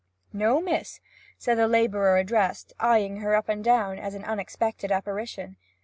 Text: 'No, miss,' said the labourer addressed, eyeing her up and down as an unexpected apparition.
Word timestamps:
'No, 0.33 0.59
miss,' 0.59 0.99
said 1.37 1.59
the 1.59 1.67
labourer 1.67 2.17
addressed, 2.17 2.73
eyeing 2.79 3.17
her 3.17 3.35
up 3.35 3.47
and 3.47 3.63
down 3.63 3.99
as 3.99 4.15
an 4.15 4.23
unexpected 4.25 4.91
apparition. 4.91 5.57